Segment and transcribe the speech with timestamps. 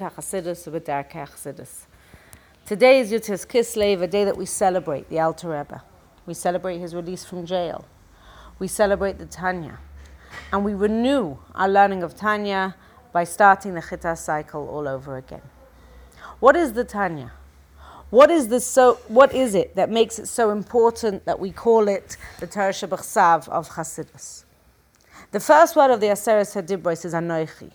[0.00, 0.66] HaChasidus,
[1.10, 1.84] HaChasidus.
[2.64, 5.82] Today is Yud Kislev, a day that we celebrate the Alter Rebbe.
[6.24, 7.84] We celebrate his release from jail.
[8.58, 9.80] We celebrate the Tanya.
[10.50, 12.74] And we renew our learning of Tanya
[13.12, 15.42] by starting the Chita cycle all over again.
[16.40, 17.32] What is the Tanya?
[18.08, 21.86] What is, the so, what is it that makes it so important that we call
[21.88, 24.44] it the Torah Shebachsav of Chassidus?
[25.30, 27.72] The first word of the Aseret Hadibros is Anoichi.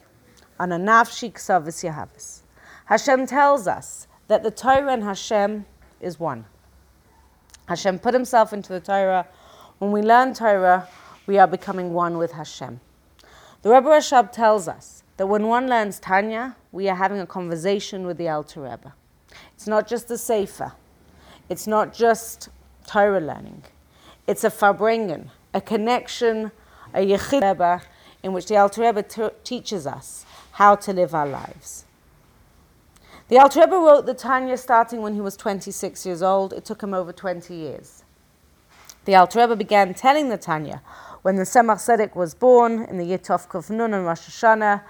[0.60, 2.42] Ana Nafshi Ksavis Yehavis.
[2.86, 5.66] Hashem tells us that the Torah and Hashem
[6.00, 6.46] is one.
[7.68, 9.28] Hashem put himself into the Torah.
[9.80, 10.88] When we learn Torah,
[11.26, 12.80] we are becoming one with Hashem.
[13.62, 18.06] The Rebbe Rashab tells us that when one learns Tanya, we are having a conversation
[18.06, 18.94] with the Alter Rebbe.
[19.54, 20.74] It's not just the Sefer.
[21.50, 22.50] It's not just
[22.86, 23.64] Torah learning.
[24.28, 26.52] It's a farbrengen, a connection
[26.98, 27.82] a Yechid Rebbe,
[28.24, 31.86] in which the Alter Rebbe t- teaches us how to live our lives.
[33.28, 36.54] The Alter Rebbe wrote the Tanya starting when he was 26 years old.
[36.54, 38.04] It took him over 20 years.
[39.06, 40.82] The Alter Rebbe began telling the Tanya
[41.22, 44.82] when the Tzemach Tzedek was born in the year Tov Nun and Rosh Hashanah,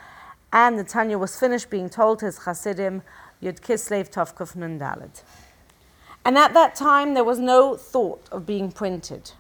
[0.54, 3.02] and the Tanya was finished being told to his Hasidim,
[3.44, 5.24] Yud Kislev Tov Nun Daled.
[6.24, 9.32] And at that time, there was no thought of being printed.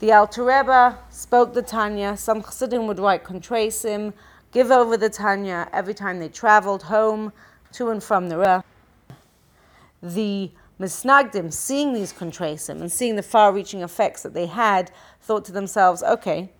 [0.00, 2.16] The Alter Rebbe spoke the Tanya.
[2.16, 4.14] Some Chassidim would write Kontresim,
[4.50, 7.34] give over the Tanya every time they traveled home
[7.72, 8.64] to and from the Rebbe.
[10.02, 14.90] The Misnagdim, seeing these Kontresim and seeing the far reaching effects that they had,
[15.20, 16.50] thought to themselves, okay,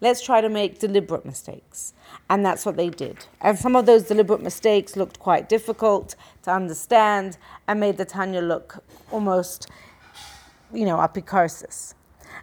[0.00, 1.94] let's try to make deliberate mistakes.
[2.28, 3.26] And that's what they did.
[3.40, 7.38] And some of those deliberate mistakes looked quite difficult to understand
[7.68, 8.82] and made the Tanya look
[9.12, 9.68] almost,
[10.74, 11.94] you know, apikarsis.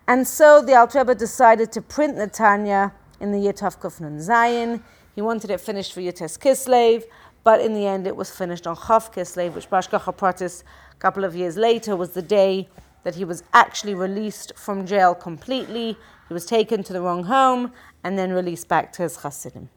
[0.08, 4.84] And so the Alter Rebbe decided to print the Tanya in the year Tavkuf Zayin.
[5.16, 7.04] He wanted it finished for Yotes Kislev,
[7.44, 11.24] but in the end it was finished on Chav Kislev, which Bashgacha Pratis a couple
[11.24, 12.70] of years later was the day
[13.04, 15.98] that he was actually released from jail completely.
[16.28, 17.72] He was taken to the wrong home
[18.04, 19.70] and then released back to his Hasidim.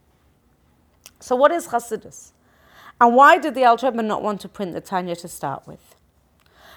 [1.21, 2.33] So, what is Hasidus?
[3.01, 5.95] And why did the Alter Rebbe not want to print the Tanya to start with?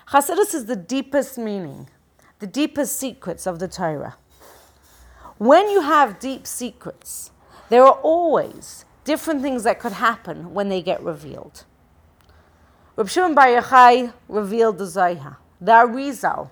[0.09, 1.89] Hasidus is the deepest meaning
[2.41, 4.15] the deepest secrets of the Torah.
[5.37, 7.29] When you have deep secrets,
[7.69, 11.65] there are always different things that could happen when they get revealed.
[12.95, 15.37] Reb Shimon Bar Yochai revealed the Zohar.
[15.61, 16.49] The Arizal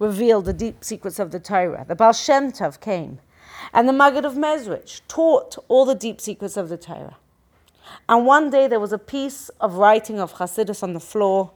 [0.00, 1.84] revealed the deep secrets of the Torah.
[1.86, 3.20] The Baal Shem Tov came.
[3.72, 7.16] And the Maggid of Mezrich taught all the deep secrets of the Torah.
[8.08, 11.52] And one day there was a piece of writing of Chassidus on the floor,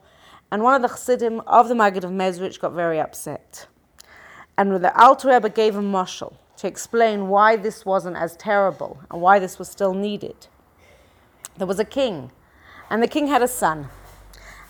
[0.53, 3.66] and one of the Chassidim of the Maggid of Mezrich got very upset.
[4.56, 9.20] And the Alter Rebbe gave a mashal to explain why this wasn't as terrible and
[9.20, 10.46] why this was still needed.
[11.56, 12.30] There was a king,
[12.90, 13.88] and the king had a son.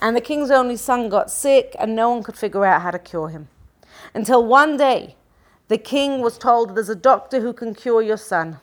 [0.01, 2.99] And the king's only son got sick, and no one could figure out how to
[2.99, 3.49] cure him.
[4.15, 5.17] Until one day,
[5.69, 8.59] the king was told there's a doctor who can cure your son.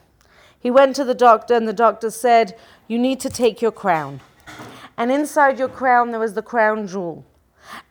[0.59, 2.57] He went to the doctor, and the doctor said,
[2.87, 4.19] You need to take your crown.
[4.97, 7.25] And inside your crown, there was the crown jewel.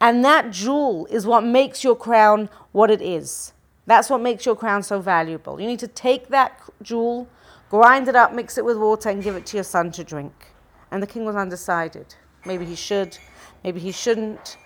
[0.00, 3.53] And that jewel is what makes your crown what it is.
[3.87, 5.61] That's what makes your crown so valuable.
[5.61, 7.28] You need to take that jewel,
[7.71, 10.53] grind it up, mix it with water, and give it to your son to drink.
[10.91, 12.15] And the king was undecided.
[12.44, 13.16] Maybe he should,
[13.65, 14.56] maybe he shouldn't.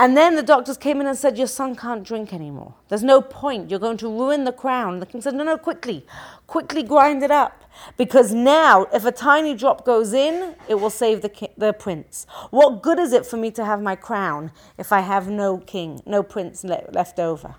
[0.00, 2.74] And then the doctors came in and said, Your son can't drink anymore.
[2.88, 3.68] There's no point.
[3.68, 5.00] You're going to ruin the crown.
[5.00, 6.06] The king said, No, no, quickly.
[6.46, 7.64] Quickly grind it up.
[7.96, 12.26] Because now, if a tiny drop goes in, it will save the, ki- the prince.
[12.50, 16.00] What good is it for me to have my crown if I have no king,
[16.06, 17.56] no prince le- left over?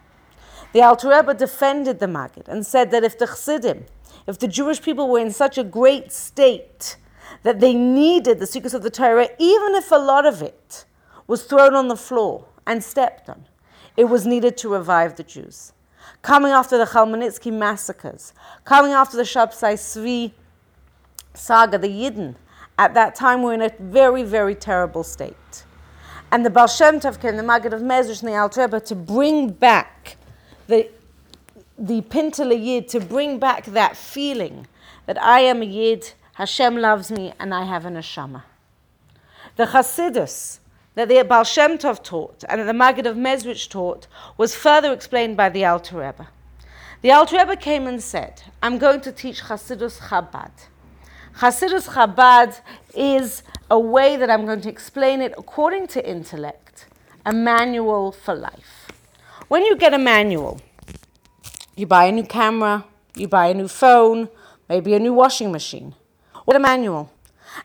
[0.72, 3.86] The Alter Rebbe defended the Maggid and said that if the Chassidim,
[4.28, 6.96] if the Jewish people were in such a great state
[7.44, 10.86] that they needed the secrets of the Torah, even if a lot of it
[11.30, 13.46] was thrown on the floor and stepped on,
[13.96, 15.72] it was needed to revive the Jews
[16.22, 18.34] coming after the Chmielnicki massacres,
[18.66, 20.32] coming after the Shabtai Tzvi
[21.34, 22.36] saga, the Yidden,
[22.78, 25.64] at that time were in a very, very terrible state.
[26.32, 28.96] And the Baal Shem Tov came, the Maggid of Mezrich and the Alter Rebbe, to
[28.96, 30.18] bring back
[30.68, 30.90] the,
[31.78, 34.68] the Pintele Yid, to bring back that feeling
[35.06, 38.44] that I am a Yid, Hashem loves me, and I have an Neshama.
[39.56, 40.60] The Chassidus,
[40.96, 44.08] that the Baal Shem Tov taught and that the Maggid of Mezrich taught
[44.38, 46.28] was further explained by the Alter Rebbe.
[47.02, 50.52] The Alter Rebbe came and said, I'm going to teach Hasidus Chabad.
[51.38, 52.60] Hasidus Chabad
[52.94, 56.88] is a way that I'm going to explain it according to intellect,
[57.26, 58.88] a manual for life.
[59.48, 60.60] When you get a manual,
[61.76, 64.30] you buy a new camera, you buy a new phone,
[64.68, 65.96] maybe a new washing machine,
[66.46, 67.12] What a manual.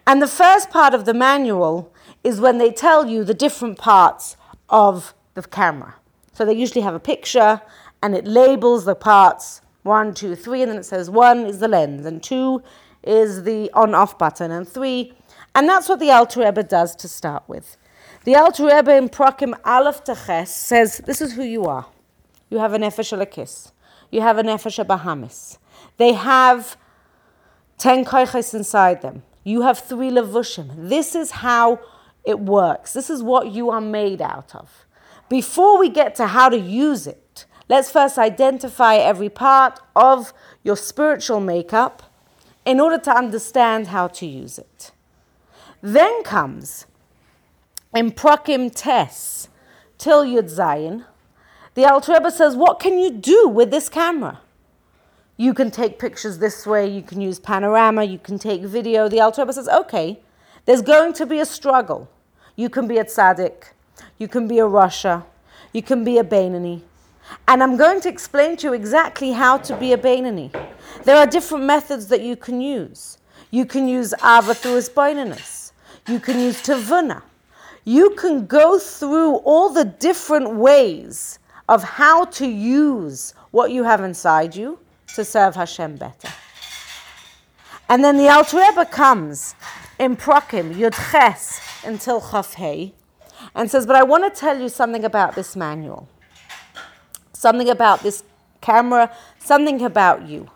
[0.06, 1.92] And the first part of the manual
[2.24, 4.36] is when they tell you the different parts
[4.68, 5.94] of the camera.
[6.32, 7.60] So they usually have a picture
[8.02, 11.68] and it labels the parts one, two, three, and then it says one is the
[11.68, 12.62] lens, and two
[13.02, 15.12] is the on off button, and three.
[15.54, 17.76] And that's what the Alter Rebbe does to start with.
[18.24, 21.86] The Alter Rebbe in Prakim Aleph Teches says, This is who you are.
[22.48, 23.72] You have a Nefesh Elokis.
[24.10, 25.58] You have a Nefesh Bahamis.
[25.98, 26.78] They have
[27.76, 29.22] ten koiches inside them.
[29.44, 30.88] You have three levushim.
[30.88, 31.78] This is how
[32.24, 32.92] it works.
[32.92, 34.86] This is what you are made out of.
[35.28, 40.32] Before we get to how to use it, let's first identify every part of
[40.62, 42.02] your spiritual makeup
[42.64, 44.92] in order to understand how to use it.
[45.82, 46.86] Then comes
[47.94, 49.48] in Prakim Tes
[49.98, 51.04] till Yud Zayin,
[51.74, 54.40] the Alter says, what can you do with this camera?
[55.36, 59.08] You can take pictures this way, you can use panorama, you can take video.
[59.08, 60.20] The Alter says, okay,
[60.64, 62.08] there's going to be a struggle.
[62.56, 63.72] You can be a tzaddik,
[64.18, 65.24] you can be a rasha,
[65.72, 66.82] you can be a Beinoni.
[67.48, 70.52] And I'm going to explain to you exactly how to be a Beinoni.
[71.04, 73.18] There are different methods that you can use.
[73.50, 75.72] You can use Ava through his.
[76.06, 77.22] You can use Tavuna
[77.84, 84.02] you can go through all the different ways of how to use what you have
[84.02, 84.78] inside you
[85.14, 86.28] to serve Hashem better.
[87.88, 89.54] And then the Alter Rebbe comes
[90.04, 92.92] in Prakim, Yud Ches, until Chaf Hey,
[93.54, 96.08] and says, But I want to tell you something about this manual,
[97.32, 98.22] something about this
[98.60, 100.50] camera, something about you.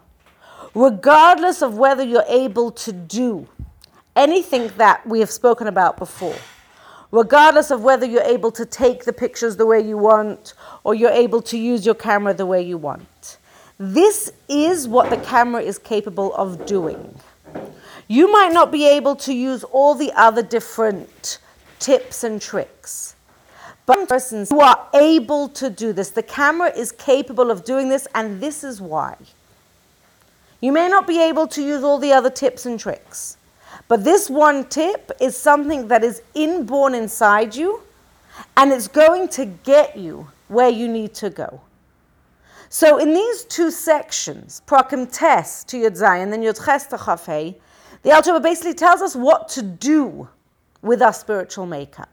[0.74, 3.48] Regardless of whether you're able to do
[4.14, 6.36] anything that we have spoken about before,
[7.10, 10.52] regardless of whether you're able to take the pictures the way you want
[10.84, 13.38] or you're able to use your camera the way you want.
[13.78, 17.18] This is what the camera is capable of doing.
[18.08, 21.38] You might not be able to use all the other different
[21.78, 23.14] tips and tricks.
[23.86, 28.06] But persons who are able to do this, the camera is capable of doing this,
[28.14, 29.16] and this is why.
[30.60, 33.36] You may not be able to use all the other tips and tricks.
[33.86, 37.82] But this one tip is something that is inborn inside you
[38.56, 41.60] and it's going to get you where you need to go.
[42.68, 46.98] So in these two sections, Prakim Tes to Yud Zayin, then Yud Ches to
[48.02, 50.28] the Alter basically tells us what to do
[50.82, 52.08] with our spiritual makeup.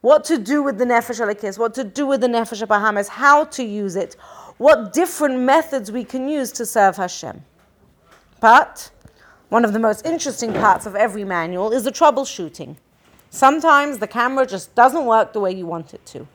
[0.00, 3.44] What to do with the Nefesh Elokis, what to do with the Nefesh Bahamis, how
[3.44, 4.14] to use it,
[4.58, 7.42] what different methods we can use to serve Hashem.
[8.40, 8.90] But
[9.48, 12.76] one of the most interesting parts of every manual is the troubleshooting.
[13.30, 16.28] Sometimes the camera just doesn't work the way you want it to.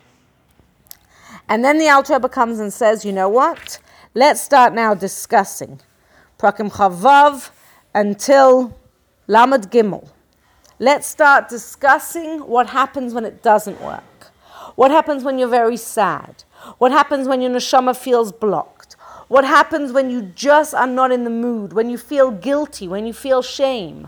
[1.48, 3.80] And then the Rebbe comes and says, you know what?
[4.16, 5.80] Let's start now discussing
[6.40, 7.52] Prakim Chavav
[8.00, 8.78] until
[9.28, 10.08] Lamed Gimel.
[10.80, 14.32] Let's start discussing what happens when it doesn't work.
[14.76, 16.46] What happens when you're very sad?
[16.78, 18.94] What happens when your neshama feels blocked?
[19.28, 23.06] What happens when you just are not in the mood, when you feel guilty, when
[23.06, 24.08] you feel shame?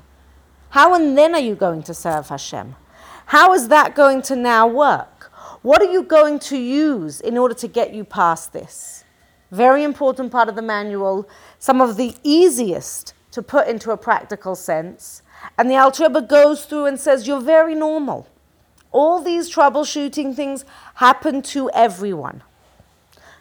[0.69, 2.75] How and then are you going to serve Hashem?
[3.25, 5.29] How is that going to now work?
[5.63, 9.03] What are you going to use in order to get you past this?
[9.51, 11.27] Very important part of the manual,
[11.59, 15.21] some of the easiest to put into a practical sense.
[15.57, 18.27] And the Alter Rebbe goes through and says, You're very normal.
[18.91, 22.43] All these troubleshooting things happen to everyone.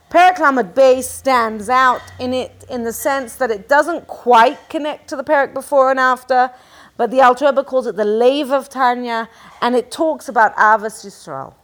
[0.09, 5.09] Perak Lamed Beis stands out in it in the sense that it doesn't quite connect
[5.09, 6.51] to the Perak before and after,
[6.97, 9.29] but the Alter Rebbe calls it the Lev of Tanya,
[9.63, 11.55] and it talks about Ahavas Yisrael.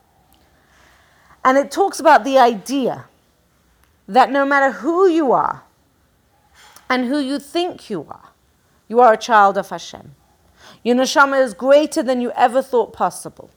[1.44, 3.06] And it talks about the idea
[4.08, 5.62] that no matter who you are
[6.88, 8.30] and who you think you are,
[8.88, 10.14] you are a child of Hashem.
[10.82, 13.50] Your neshama is greater than you ever thought possible.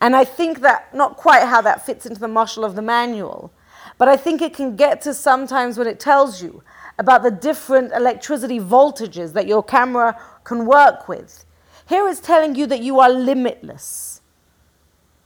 [0.00, 3.52] And I think that, not quite how that fits into the mashal of the manual,
[3.98, 6.62] but I think it can get to sometimes when it tells you
[6.98, 11.44] about the different electricity voltages that your camera can work with.
[11.88, 14.22] Here it's telling you that you are limitless.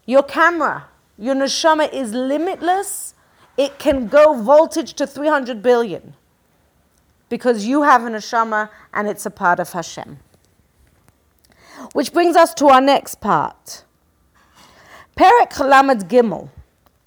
[0.05, 3.15] Your camera, your neshama is limitless.
[3.57, 6.15] It can go voltage to 300 billion
[7.29, 10.19] because you have an neshama and it's a part of Hashem.
[11.93, 13.85] Which brings us to our next part.
[15.17, 16.51] Perek Lamed Gimel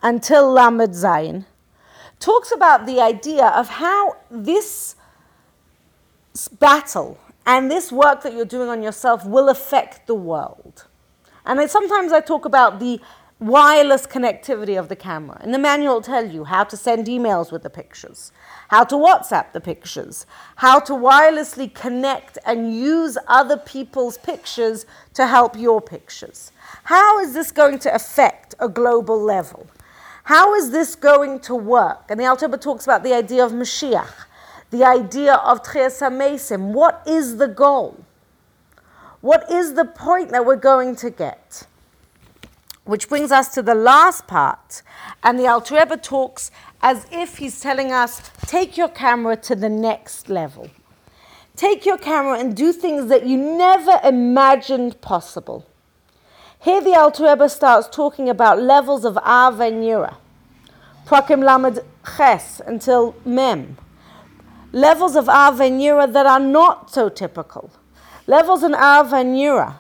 [0.02, 1.46] until Lamed Zayin
[2.20, 4.96] talks about the idea of how this
[6.60, 10.86] battle and this work that you're doing on yourself will affect the world.
[11.46, 13.00] And sometimes I talk about the
[13.40, 15.38] wireless connectivity of the camera.
[15.42, 18.32] And the manual will tell you how to send emails with the pictures,
[18.68, 20.26] how to WhatsApp the pictures,
[20.58, 26.52] how to wirelessly connect and use other people's pictures to help your pictures.
[26.84, 29.68] How is this going to affect a global level?
[30.26, 32.06] How is this going to work?
[32.10, 34.26] And the Rebbe talks about the idea of Mashiach,
[34.70, 36.74] the idea of Tchias HaMesim.
[36.74, 38.04] What is the goal?
[39.22, 41.66] What is the point that we're going to get?
[42.90, 44.82] Which brings us to the last part.
[45.22, 46.50] And the Alter Rebbe talks
[46.82, 50.72] as if he's telling us take your camera to the next level.
[51.56, 55.68] Take your camera and do things that you never imagined possible.
[56.60, 60.16] Here the Alter Rebbe starts talking about levels of Av and Yira.
[61.06, 61.82] Prakim Lamed
[62.18, 63.78] Ches until Mem.
[64.72, 67.70] Levels of Av and Yira that are not so typical.
[68.26, 69.76] Levels in Av and Yira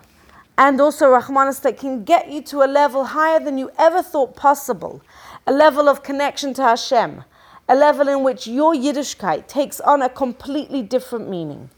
[0.59, 4.35] and also Rahmanas that can get you to a level higher than you ever thought
[4.35, 5.01] possible,
[5.47, 7.23] a level of connection to Hashem,
[7.69, 11.69] a level in which your Yiddishkeit takes on a completely different meaning.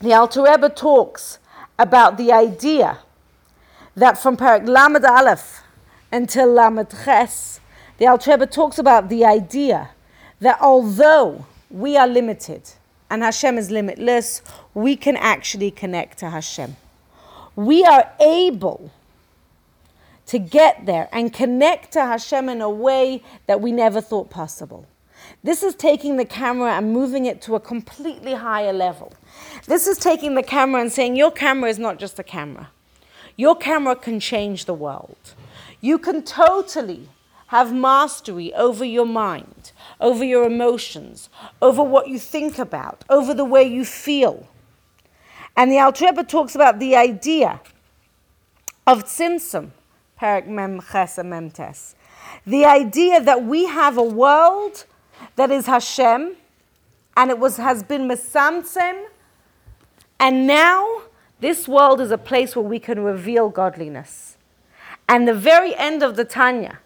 [0.00, 1.38] The Alter Rebbe talks
[1.78, 3.00] about the idea
[3.94, 5.62] that from Parak Lamed Aleph
[6.10, 7.60] until Lamed Ches,
[7.98, 9.90] the Alter Rebbe talks about the idea
[10.40, 12.62] that although we are limited,
[13.10, 14.42] and Hashem is limitless,
[14.74, 16.76] we can actually connect to Hashem.
[17.56, 18.92] We are able
[20.26, 24.86] to get there and connect to Hashem in a way that we never thought possible.
[25.42, 29.12] This is taking the camera and moving it to a completely higher level.
[29.66, 32.70] This is taking the camera and saying, Your camera is not just a camera.
[33.36, 35.34] Your camera can change the world.
[35.80, 37.08] You can totally
[37.48, 41.28] have mastery over your mind, over your emotions,
[41.60, 44.46] over what you think about, over the way you feel.
[45.56, 47.60] And the Alter Rebbe talks about the idea
[48.86, 49.70] of tzimtzum,
[50.20, 51.94] parak mem ches mem tes.
[52.46, 54.84] The idea that we have a world
[55.36, 56.36] that is Hashem,
[57.16, 59.06] and it was has been metzamtzem,
[60.20, 61.02] and now
[61.40, 64.36] this world is a place where we can reveal godliness.
[65.08, 66.80] And the very end of the Tanya,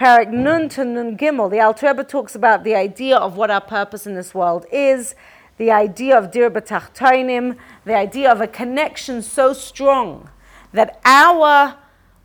[0.00, 3.60] Parak Nun to Nun Gimel, the Alter Rebbe talks about the idea of what our
[3.60, 5.14] purpose in this world is,
[5.58, 10.30] the idea of Dir B'Tachtainim, the idea of a connection so strong
[10.72, 11.76] that our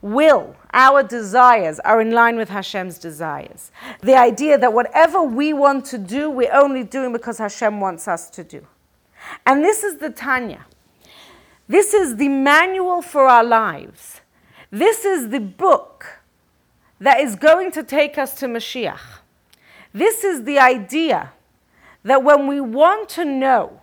[0.01, 3.73] will, our desires are in line with Hashem's desires.
[3.99, 8.29] The idea that whatever we want to do, we're only doing because Hashem wants us
[8.29, 8.65] to do.
[9.45, 10.65] And this is the Tanya.
[11.67, 14.21] This is the manual for our lives.
[14.71, 16.21] This is the book
[16.99, 19.19] that is going to take us to Mashiach.
[19.93, 21.31] This is the idea
[22.03, 23.81] that when we want to know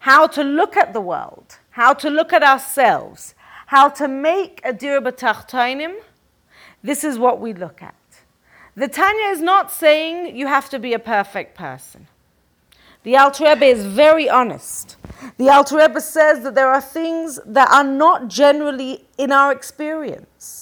[0.00, 3.34] how to look at the world, how to look at ourselves,
[3.66, 5.94] how to make a dir b'tachtainim,
[6.82, 7.94] this is what we look at.
[8.74, 12.08] The Tanya is not saying you have to be a perfect person.
[13.02, 14.96] The Alter Rebbe is very honest.
[15.36, 20.61] The Alter Rebbe says that there are things that are not generally in our experience.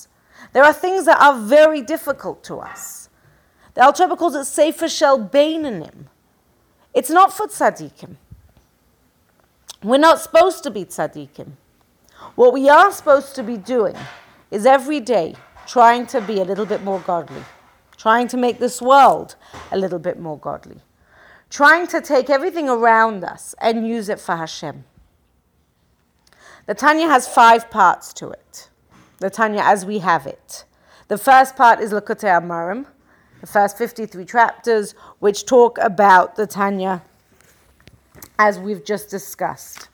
[0.52, 3.08] There are things that are very difficult to us.
[3.74, 6.06] The Alter Rebbe calls it Sefer Shel Beinonim.
[6.92, 8.16] It's not for tzaddikim.
[9.82, 11.52] We're not supposed to be tzaddikim.
[12.34, 13.96] What we are supposed to be doing
[14.50, 17.44] is every day trying to be a little bit more godly,
[17.96, 19.36] trying to make this world
[19.70, 20.80] a little bit more godly,
[21.48, 24.84] trying to take everything around us and use it for Hashem.
[26.66, 28.69] The Tanya has five parts to it
[29.20, 30.64] the Tanya as we have it.
[31.08, 32.86] The first part is Likutei Amarim,
[33.40, 37.02] the first 53 chapters, which talk about the Tanya
[38.38, 39.88] as we've just discussed.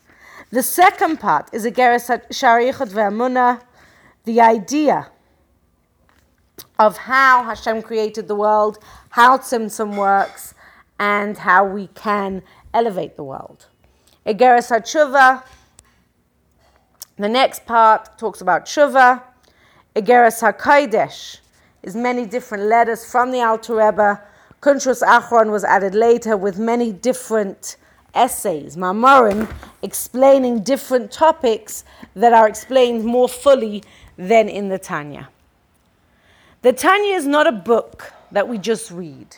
[0.51, 3.61] The second part is a Igeres Shaar HaYichud Ve'amuna,
[4.25, 5.11] the idea
[6.79, 8.79] of how Hashem created the world,
[9.11, 10.55] how Tzimtzum works,
[10.99, 12.43] and how we can
[12.73, 13.67] elevate the world.
[14.25, 15.43] A Igeres HaTshuva,
[17.19, 19.23] the next part talks about tshuva.
[19.95, 21.39] Igeres HaKodesh
[21.83, 24.21] is many different letters from the Alter Rebbe.
[24.61, 27.77] Kuntrus Achron was added later with many different
[28.15, 29.51] essays, Mamorim,
[29.83, 33.83] explaining different topics that are explained more fully
[34.17, 35.29] than in the Tanya.
[36.63, 39.37] The Tanya is not a book that we just read.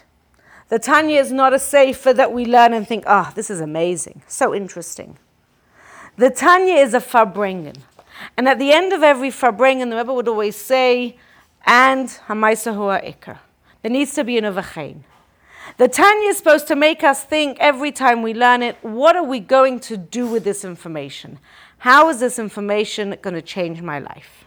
[0.69, 3.61] The Tanya is not a sefer that we learn and think, ah, oh, this is
[3.61, 5.19] amazing, so interesting.
[6.19, 7.77] The Tanya is a Farbrengen.
[8.37, 11.17] And at the end of every Farbrengen, the Rebbe would always say,
[11.65, 13.39] and Hamaisa Ikar.
[13.83, 15.05] There needs to be an Avachain.
[15.77, 19.23] The Tanya is supposed to make us think every time we learn it, what are
[19.23, 21.39] we going to do with this information?
[21.79, 24.45] How is this information going to change my life?